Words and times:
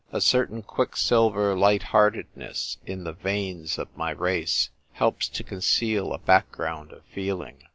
A 0.11 0.19
certain 0.19 0.63
quicksilver 0.63 1.55
light 1.55 1.83
heartedness 1.93 2.77
in 2.87 3.03
the 3.03 3.13
veins 3.13 3.77
of 3.77 3.95
my 3.95 4.09
race 4.09 4.71
helps 4.93 5.29
to 5.29 5.43
conceal 5.43 6.11
a 6.11 6.17
back 6.17 6.51
ground 6.51 6.91
of 6.91 7.03
feeling. 7.05 7.63